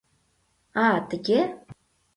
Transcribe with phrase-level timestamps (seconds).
[0.85, 1.39] А, тыге.